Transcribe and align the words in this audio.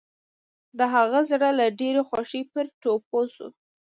د 0.77 0.79
هغه 0.93 1.19
زړه 1.31 1.49
له 1.59 1.65
ډېرې 1.79 2.01
خوښۍ 2.09 2.41
پر 2.51 2.65
ټوپو 2.81 3.19
شو. 3.33 3.47